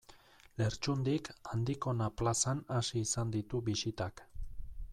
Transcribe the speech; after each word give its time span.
Lertxundik 0.59 1.27
Andikona 1.57 2.07
plazan 2.21 2.63
hasi 2.79 3.05
izan 3.09 3.35
ditu 3.37 3.61
bisitak. 3.69 4.25